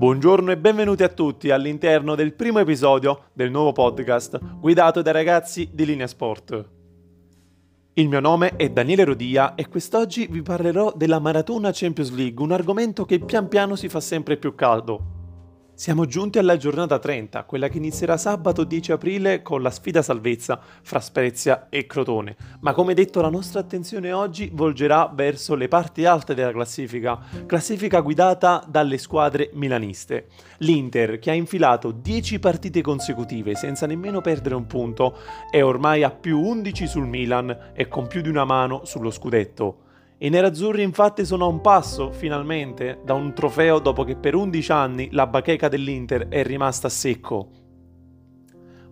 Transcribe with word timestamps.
Buongiorno 0.00 0.50
e 0.50 0.56
benvenuti 0.56 1.02
a 1.02 1.10
tutti 1.10 1.50
all'interno 1.50 2.14
del 2.14 2.32
primo 2.32 2.58
episodio 2.58 3.24
del 3.34 3.50
nuovo 3.50 3.72
podcast 3.72 4.40
guidato 4.58 5.02
dai 5.02 5.12
ragazzi 5.12 5.68
di 5.74 5.84
Linea 5.84 6.06
Sport. 6.06 6.68
Il 7.92 8.08
mio 8.08 8.20
nome 8.20 8.56
è 8.56 8.70
Daniele 8.70 9.04
Rodia 9.04 9.54
e 9.54 9.68
quest'oggi 9.68 10.26
vi 10.30 10.40
parlerò 10.40 10.94
della 10.96 11.18
Maratona 11.18 11.68
Champions 11.70 12.14
League, 12.14 12.42
un 12.42 12.52
argomento 12.52 13.04
che 13.04 13.18
pian 13.18 13.48
piano 13.48 13.76
si 13.76 13.90
fa 13.90 14.00
sempre 14.00 14.38
più 14.38 14.54
caldo. 14.54 15.19
Siamo 15.80 16.04
giunti 16.04 16.38
alla 16.38 16.58
giornata 16.58 16.98
30, 16.98 17.44
quella 17.44 17.68
che 17.68 17.78
inizierà 17.78 18.18
sabato 18.18 18.64
10 18.64 18.92
aprile 18.92 19.40
con 19.40 19.62
la 19.62 19.70
sfida 19.70 20.02
salvezza 20.02 20.60
fra 20.82 21.00
Spezia 21.00 21.68
e 21.70 21.86
Crotone. 21.86 22.36
Ma 22.60 22.74
come 22.74 22.92
detto 22.92 23.22
la 23.22 23.30
nostra 23.30 23.60
attenzione 23.60 24.12
oggi 24.12 24.50
volgerà 24.52 25.10
verso 25.10 25.54
le 25.54 25.68
parti 25.68 26.04
alte 26.04 26.34
della 26.34 26.52
classifica, 26.52 27.18
classifica 27.46 28.00
guidata 28.00 28.62
dalle 28.68 28.98
squadre 28.98 29.48
milaniste. 29.54 30.26
L'Inter, 30.58 31.18
che 31.18 31.30
ha 31.30 31.34
infilato 31.34 31.92
10 31.92 32.38
partite 32.40 32.82
consecutive 32.82 33.54
senza 33.54 33.86
nemmeno 33.86 34.20
perdere 34.20 34.56
un 34.56 34.66
punto, 34.66 35.16
è 35.50 35.62
ormai 35.62 36.02
a 36.02 36.10
più 36.10 36.42
11 36.42 36.86
sul 36.86 37.06
Milan 37.06 37.72
e 37.72 37.88
con 37.88 38.06
più 38.06 38.20
di 38.20 38.28
una 38.28 38.44
mano 38.44 38.84
sullo 38.84 39.10
scudetto. 39.10 39.88
I 40.22 40.28
nerazzurri 40.28 40.82
infatti 40.82 41.24
sono 41.24 41.46
a 41.46 41.48
un 41.48 41.62
passo, 41.62 42.12
finalmente, 42.12 43.00
da 43.02 43.14
un 43.14 43.32
trofeo 43.32 43.78
dopo 43.78 44.04
che 44.04 44.16
per 44.16 44.34
11 44.34 44.70
anni 44.70 45.08
la 45.12 45.26
bacheca 45.26 45.68
dell'Inter 45.68 46.28
è 46.28 46.42
rimasta 46.42 46.88
a 46.88 46.90
secco. 46.90 47.48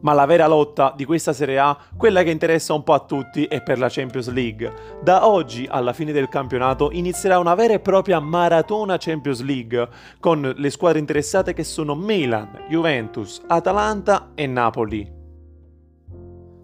Ma 0.00 0.14
la 0.14 0.24
vera 0.24 0.46
lotta 0.46 0.94
di 0.96 1.04
questa 1.04 1.34
Serie 1.34 1.58
A, 1.58 1.76
quella 1.98 2.22
che 2.22 2.30
interessa 2.30 2.72
un 2.72 2.82
po' 2.82 2.94
a 2.94 3.00
tutti, 3.00 3.44
è 3.44 3.62
per 3.62 3.78
la 3.78 3.90
Champions 3.90 4.30
League. 4.30 4.72
Da 5.02 5.28
oggi 5.28 5.66
alla 5.68 5.92
fine 5.92 6.12
del 6.12 6.30
campionato 6.30 6.88
inizierà 6.92 7.38
una 7.38 7.54
vera 7.54 7.74
e 7.74 7.80
propria 7.80 8.20
maratona 8.20 8.96
Champions 8.96 9.42
League, 9.42 9.86
con 10.20 10.54
le 10.56 10.70
squadre 10.70 10.98
interessate 10.98 11.52
che 11.52 11.62
sono 11.62 11.94
Milan, 11.94 12.64
Juventus, 12.70 13.42
Atalanta 13.48 14.30
e 14.34 14.46
Napoli. 14.46 15.17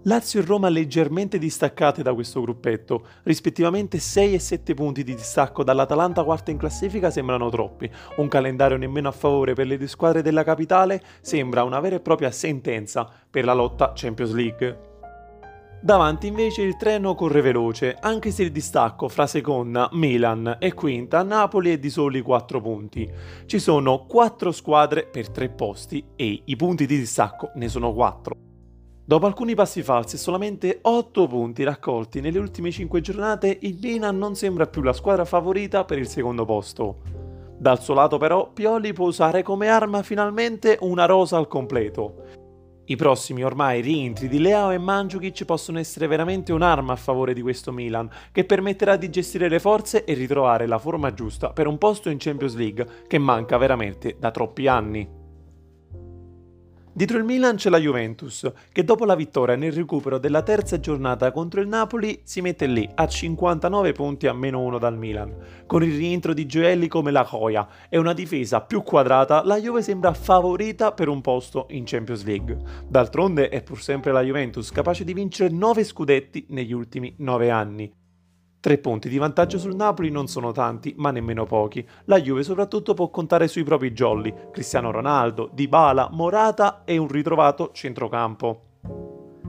Lazio 0.06 0.41
e 0.41 0.44
Roma 0.44 0.69
leggermente 0.69 1.38
distaccate 1.38 2.02
da 2.02 2.12
questo 2.12 2.42
gruppetto, 2.42 3.06
rispettivamente 3.22 3.98
6 3.98 4.34
e 4.34 4.38
7 4.38 4.74
punti 4.74 5.02
di 5.02 5.14
distacco 5.14 5.64
dall'Atalanta 5.64 6.24
quarta 6.24 6.50
in 6.50 6.58
classifica 6.58 7.11
sembrano 7.11 7.48
troppi, 7.48 7.91
un 8.16 8.28
calendario 8.28 8.77
nemmeno 8.77 9.08
a 9.08 9.12
favore 9.12 9.55
per 9.55 9.66
le 9.66 9.78
due 9.78 9.86
squadre 9.86 10.20
della 10.20 10.44
capitale 10.44 11.02
sembra 11.22 11.64
una 11.64 11.80
vera 11.80 11.96
e 11.96 12.00
propria 12.00 12.30
sentenza 12.30 13.08
per 13.30 13.46
la 13.46 13.55
lotta 13.55 13.92
Champions 13.94 14.33
League. 14.33 14.78
Davanti 15.80 16.27
invece 16.27 16.61
il 16.61 16.77
treno 16.77 17.14
corre 17.14 17.41
veloce, 17.41 17.96
anche 17.98 18.30
se 18.30 18.42
il 18.42 18.52
distacco 18.52 19.08
fra 19.08 19.27
seconda, 19.27 19.89
Milan 19.92 20.58
e 20.61 20.74
quinta, 20.74 21.22
Napoli 21.22 21.72
è 21.72 21.78
di 21.78 21.89
soli 21.89 22.20
4 22.20 22.61
punti. 22.61 23.11
Ci 23.46 23.58
sono 23.58 24.05
4 24.05 24.52
squadre 24.52 25.06
per 25.06 25.30
3 25.30 25.48
posti 25.48 26.05
e 26.14 26.42
i 26.44 26.56
punti 26.56 26.84
di 26.84 26.98
distacco 26.98 27.52
ne 27.55 27.68
sono 27.68 27.94
4. 27.94 28.43
Dopo 29.06 29.27
alcuni 29.27 29.55
passi 29.55 29.83
falsi 29.83 30.14
e 30.14 30.19
solamente 30.19 30.78
8 30.80 31.27
punti 31.27 31.62
raccolti 31.62 32.22
nelle 32.22 32.38
ultime 32.38 32.70
5 32.70 33.02
giornate, 33.02 33.58
il 33.61 33.78
Milan 33.78 34.16
non 34.16 34.34
sembra 34.34 34.66
più 34.66 34.80
la 34.80 34.94
squadra 34.94 35.27
favorita 35.27 35.84
per 35.84 35.98
il 35.98 36.08
secondo 36.08 36.46
posto. 36.46 37.02
Dal 37.58 37.83
suo 37.83 37.92
lato 37.92 38.16
però, 38.16 38.50
Pioli 38.50 38.94
può 38.94 39.06
usare 39.06 39.42
come 39.42 39.69
arma 39.69 40.02
finalmente 40.02 40.78
una 40.80 41.05
rosa 41.05 41.36
al 41.36 41.48
completo. 41.48 42.22
I 42.86 42.96
prossimi 42.96 43.44
ormai 43.44 43.83
rientri 43.83 44.27
di 44.27 44.38
Leao 44.38 44.70
e 44.70 44.78
Mandzukic 44.78 45.44
possono 45.44 45.78
essere 45.78 46.06
veramente 46.06 46.55
un'arma 46.55 46.94
a 46.94 46.96
favore 46.96 47.34
di 47.34 47.42
questo 47.42 47.72
Milan, 47.72 48.08
che 48.33 48.46
permetterà 48.46 48.96
di 48.96 49.11
gestire 49.11 49.50
le 49.50 49.58
forze 49.58 50.05
e 50.05 50.14
ritrovare 50.14 50.66
la 50.66 50.78
forma 50.78 51.12
giusta 51.12 51.50
per 51.50 51.66
un 51.66 51.77
posto 51.77 52.08
in 52.08 52.16
Champions 52.18 52.55
League 52.56 52.86
che 53.06 53.18
manca 53.18 53.58
veramente 53.58 54.16
da 54.18 54.30
troppi 54.30 54.66
anni. 54.66 55.23
Dietro 56.96 57.18
il 57.18 57.24
Milan 57.24 57.56
c'è 57.56 57.70
la 57.70 57.80
Juventus, 57.80 58.48
che 58.70 58.84
dopo 58.84 59.05
la 59.05 59.16
vittoria 59.16 59.56
nel 59.56 59.72
recupero 59.72 60.16
della 60.18 60.42
terza 60.42 60.78
giornata 60.78 61.32
contro 61.32 61.60
il 61.60 61.66
Napoli 61.66 62.20
si 62.22 62.40
mette 62.40 62.66
lì 62.66 62.88
a 62.94 63.08
59 63.08 63.90
punti 63.90 64.28
a 64.28 64.32
meno 64.32 64.60
1 64.60 64.78
dal 64.78 64.96
Milan. 64.96 65.34
Con 65.66 65.83
il 65.83 65.96
rientro 65.96 66.33
di 66.33 66.46
gioielli 66.46 66.86
come 66.86 67.10
la 67.10 67.24
Coia 67.24 67.66
e 67.88 67.98
una 67.98 68.12
difesa 68.12 68.60
più 68.60 68.84
quadrata, 68.84 69.44
la 69.44 69.58
Juve 69.58 69.83
sembra 69.83 70.14
favorita 70.14 70.92
per 70.92 71.08
un 71.08 71.20
posto 71.20 71.66
in 71.70 71.83
Champions 71.84 72.22
League. 72.24 72.56
D'altronde 72.86 73.48
è 73.48 73.60
pur 73.64 73.83
sempre 73.83 74.12
la 74.12 74.22
Juventus 74.22 74.70
capace 74.70 75.02
di 75.02 75.14
vincere 75.14 75.52
9 75.52 75.83
scudetti 75.83 76.46
negli 76.50 76.72
ultimi 76.72 77.12
9 77.18 77.50
anni. 77.50 77.92
Tre 78.64 78.79
punti 78.79 79.11
di 79.11 79.19
vantaggio 79.19 79.58
sul 79.58 79.77
Napoli 79.77 80.11
non 80.11 80.27
sono 80.27 80.51
tanti, 80.51 80.95
ma 80.97 81.11
nemmeno 81.11 81.45
pochi. 81.45 81.86
La 82.07 82.19
Juve 82.19 82.42
soprattutto 82.42 82.95
può 82.95 83.11
contare 83.11 83.47
sui 83.47 83.63
propri 83.63 83.92
jolly, 83.92 84.33
Cristiano 84.51 84.91
Ronaldo, 84.91 85.51
Dybala, 85.52 86.08
Morata 86.11 86.80
e 86.86 86.97
un 86.97 87.07
ritrovato 87.07 87.73
centrocampo. 87.75 88.63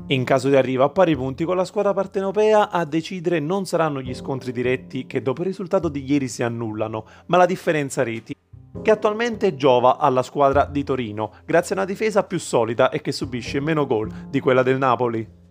In 0.07 0.25
caso 0.25 0.49
di 0.49 0.57
arrivo 0.57 0.83
a 0.83 0.89
pari 0.89 1.15
punti 1.15 1.45
con 1.45 1.55
la 1.55 1.63
squadra 1.63 1.93
partenopea, 1.93 2.69
a 2.69 2.83
decidere 2.83 3.39
non 3.39 3.65
saranno 3.65 4.01
gli 4.01 4.13
scontri 4.13 4.51
diretti 4.51 5.05
che 5.05 5.21
dopo 5.21 5.43
il 5.43 5.47
risultato 5.47 5.87
di 5.87 6.03
ieri 6.03 6.27
si 6.27 6.43
annullano, 6.43 7.05
ma 7.27 7.37
la 7.37 7.45
differenza 7.45 8.03
reti, 8.03 8.35
che 8.81 8.91
attualmente 8.91 9.55
giova 9.55 9.97
alla 9.97 10.23
squadra 10.23 10.65
di 10.65 10.83
Torino, 10.83 11.31
grazie 11.45 11.73
a 11.73 11.77
una 11.77 11.87
difesa 11.87 12.23
più 12.23 12.37
solida 12.37 12.89
e 12.89 12.99
che 12.99 13.13
subisce 13.13 13.61
meno 13.61 13.87
gol 13.87 14.11
di 14.27 14.41
quella 14.41 14.61
del 14.61 14.77
Napoli. 14.77 15.43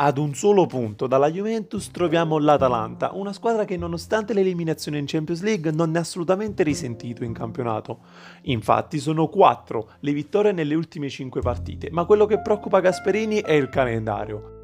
Ad 0.00 0.16
un 0.16 0.32
solo 0.32 0.66
punto 0.66 1.08
dalla 1.08 1.28
Juventus 1.28 1.90
troviamo 1.90 2.38
l'Atalanta, 2.38 3.10
una 3.14 3.32
squadra 3.32 3.64
che 3.64 3.76
nonostante 3.76 4.32
l'eliminazione 4.32 4.98
in 4.98 5.06
Champions 5.08 5.42
League 5.42 5.72
non 5.72 5.96
ha 5.96 5.98
assolutamente 5.98 6.62
risentito 6.62 7.24
in 7.24 7.32
campionato. 7.32 7.98
Infatti 8.42 9.00
sono 9.00 9.26
quattro 9.26 9.88
le 9.98 10.12
vittorie 10.12 10.52
nelle 10.52 10.76
ultime 10.76 11.08
cinque 11.08 11.40
partite, 11.40 11.88
ma 11.90 12.04
quello 12.04 12.26
che 12.26 12.40
preoccupa 12.40 12.78
Gasperini 12.78 13.40
è 13.40 13.54
il 13.54 13.68
calendario. 13.70 14.60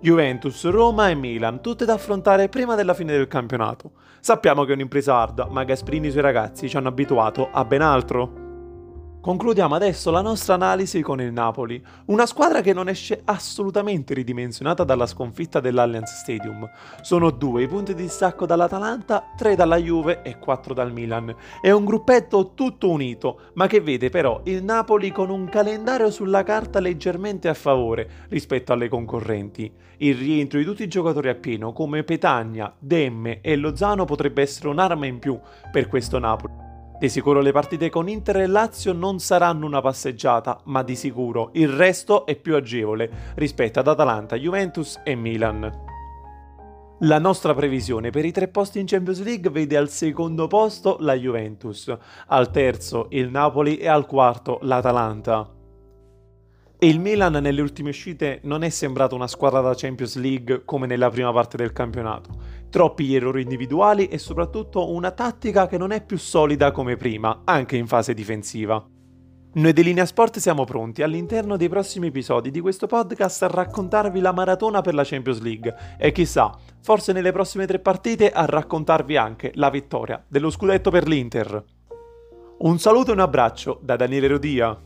Juventus, 0.00 0.68
Roma 0.68 1.08
e 1.08 1.14
Milan, 1.14 1.62
tutte 1.62 1.84
da 1.84 1.92
affrontare 1.92 2.48
prima 2.48 2.74
della 2.74 2.94
fine 2.94 3.12
del 3.12 3.28
campionato. 3.28 3.92
Sappiamo 4.18 4.64
che 4.64 4.72
è 4.72 4.74
un'impresa 4.74 5.14
arda, 5.14 5.46
ma 5.48 5.62
Gasperini 5.62 6.06
e 6.06 6.08
i 6.08 6.10
suoi 6.10 6.24
ragazzi 6.24 6.68
ci 6.68 6.76
hanno 6.76 6.88
abituato 6.88 7.48
a 7.52 7.64
ben 7.64 7.82
altro. 7.82 8.47
Concludiamo 9.20 9.74
adesso 9.74 10.12
la 10.12 10.20
nostra 10.20 10.54
analisi 10.54 11.02
con 11.02 11.20
il 11.20 11.32
Napoli, 11.32 11.84
una 12.06 12.24
squadra 12.24 12.60
che 12.60 12.72
non 12.72 12.88
esce 12.88 13.20
assolutamente 13.24 14.14
ridimensionata 14.14 14.84
dalla 14.84 15.06
sconfitta 15.06 15.58
dell'Allianz 15.58 16.20
Stadium. 16.20 16.70
Sono 17.02 17.30
due 17.30 17.64
i 17.64 17.66
punti 17.68 17.94
di 17.94 18.02
distacco 18.02 18.46
dall'Atalanta, 18.46 19.32
tre 19.36 19.56
dalla 19.56 19.76
Juve 19.76 20.22
e 20.22 20.38
quattro 20.38 20.72
dal 20.72 20.92
Milan. 20.92 21.34
È 21.60 21.70
un 21.72 21.84
gruppetto 21.84 22.52
tutto 22.54 22.88
unito, 22.90 23.40
ma 23.54 23.66
che 23.66 23.80
vede 23.80 24.08
però 24.08 24.40
il 24.44 24.62
Napoli 24.62 25.10
con 25.10 25.30
un 25.30 25.48
calendario 25.48 26.12
sulla 26.12 26.44
carta 26.44 26.78
leggermente 26.78 27.48
a 27.48 27.54
favore 27.54 28.08
rispetto 28.28 28.72
alle 28.72 28.88
concorrenti. 28.88 29.70
Il 29.96 30.14
rientro 30.14 30.60
di 30.60 30.64
tutti 30.64 30.84
i 30.84 30.88
giocatori 30.88 31.28
a 31.28 31.34
pieno 31.34 31.72
come 31.72 32.04
Petagna, 32.04 32.72
Demme 32.78 33.40
e 33.40 33.56
Lozano 33.56 34.04
potrebbe 34.04 34.42
essere 34.42 34.68
un'arma 34.68 35.06
in 35.06 35.18
più 35.18 35.38
per 35.72 35.88
questo 35.88 36.20
Napoli. 36.20 36.66
Di 36.98 37.08
sicuro 37.08 37.40
le 37.40 37.52
partite 37.52 37.90
con 37.90 38.08
Inter 38.08 38.38
e 38.38 38.46
Lazio 38.48 38.92
non 38.92 39.20
saranno 39.20 39.66
una 39.66 39.80
passeggiata, 39.80 40.60
ma 40.64 40.82
di 40.82 40.96
sicuro 40.96 41.50
il 41.52 41.68
resto 41.68 42.26
è 42.26 42.34
più 42.34 42.56
agevole 42.56 43.08
rispetto 43.36 43.78
ad 43.78 43.86
Atalanta, 43.86 44.34
Juventus 44.34 45.00
e 45.04 45.14
Milan. 45.14 45.86
La 47.02 47.20
nostra 47.20 47.54
previsione 47.54 48.10
per 48.10 48.24
i 48.24 48.32
tre 48.32 48.48
posti 48.48 48.80
in 48.80 48.86
Champions 48.86 49.22
League 49.22 49.48
vede 49.48 49.76
al 49.76 49.88
secondo 49.88 50.48
posto 50.48 50.96
la 50.98 51.14
Juventus, 51.14 51.96
al 52.26 52.50
terzo 52.50 53.06
il 53.10 53.30
Napoli 53.30 53.76
e 53.76 53.86
al 53.86 54.04
quarto 54.04 54.58
l'Atalanta. 54.62 55.48
Il 56.80 56.98
Milan 56.98 57.34
nelle 57.34 57.60
ultime 57.60 57.90
uscite 57.90 58.40
non 58.42 58.64
è 58.64 58.68
sembrato 58.70 59.14
una 59.14 59.28
squadra 59.28 59.60
da 59.60 59.74
Champions 59.76 60.16
League 60.16 60.64
come 60.64 60.88
nella 60.88 61.10
prima 61.10 61.32
parte 61.32 61.56
del 61.56 61.72
campionato. 61.72 62.47
Troppi 62.70 63.14
errori 63.14 63.42
individuali 63.42 64.08
e 64.08 64.18
soprattutto 64.18 64.92
una 64.92 65.10
tattica 65.10 65.66
che 65.66 65.78
non 65.78 65.90
è 65.90 66.04
più 66.04 66.18
solida 66.18 66.70
come 66.70 66.96
prima, 66.96 67.42
anche 67.44 67.76
in 67.76 67.86
fase 67.86 68.12
difensiva. 68.12 68.86
Noi 69.50 69.72
di 69.72 69.82
Linea 69.82 70.04
Sport 70.04 70.38
siamo 70.38 70.64
pronti 70.64 71.02
all'interno 71.02 71.56
dei 71.56 71.70
prossimi 71.70 72.08
episodi 72.08 72.50
di 72.50 72.60
questo 72.60 72.86
podcast 72.86 73.42
a 73.44 73.46
raccontarvi 73.46 74.20
la 74.20 74.32
maratona 74.32 74.82
per 74.82 74.92
la 74.92 75.02
Champions 75.04 75.40
League 75.40 75.74
e 75.98 76.12
chissà, 76.12 76.54
forse 76.82 77.12
nelle 77.12 77.32
prossime 77.32 77.66
tre 77.66 77.78
partite 77.78 78.30
a 78.30 78.44
raccontarvi 78.44 79.16
anche 79.16 79.50
la 79.54 79.70
vittoria 79.70 80.22
dello 80.28 80.50
scudetto 80.50 80.90
per 80.90 81.08
l'Inter. 81.08 81.64
Un 82.58 82.78
saluto 82.78 83.10
e 83.10 83.14
un 83.14 83.20
abbraccio 83.20 83.80
da 83.82 83.96
Daniele 83.96 84.28
Rodia. 84.28 84.78